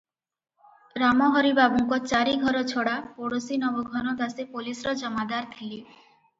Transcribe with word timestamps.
ରାମହରି 1.03 1.51
ବାବୁଙ୍କ 1.59 1.99
ଚାରି 2.13 2.33
ଘର 2.47 2.65
ଛଡ଼ା 2.73 2.97
ପଡ଼ୋଶୀ 3.21 3.61
ନବଘନ 3.67 4.17
ଦାସେ 4.25 4.49
ପୋଲିସର 4.57 4.99
ଜମାଦାର 5.07 5.55
ଥିଲେ। 5.57 5.81